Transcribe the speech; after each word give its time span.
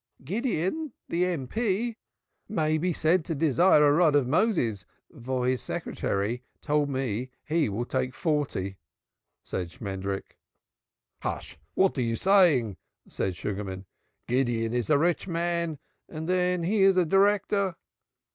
"Gideon, 0.23 0.93
the 1.09 1.25
M.P., 1.27 1.95
may 2.49 2.79
be 2.79 2.91
said 2.91 3.23
to 3.25 3.35
desire 3.35 3.85
a 3.85 3.91
Rod 3.91 4.15
of 4.15 4.25
Moses, 4.27 4.83
for 5.23 5.45
his 5.45 5.61
secretary 5.61 6.41
told 6.59 6.89
me 6.89 7.29
he 7.43 7.69
will 7.69 7.85
take 7.85 8.15
forty," 8.15 8.77
said 9.43 9.69
Shmendrik. 9.69 10.39
"Hush! 11.21 11.59
what 11.75 11.95
are 11.99 12.01
you 12.01 12.15
saying!" 12.15 12.77
said 13.07 13.35
Sugarman, 13.35 13.85
"Gideon 14.27 14.73
is 14.73 14.89
a 14.89 14.97
rich 14.97 15.27
man, 15.27 15.77
and 16.09 16.27
then 16.27 16.63
he 16.63 16.81
is 16.81 16.97
a 16.97 17.05
director." 17.05 17.75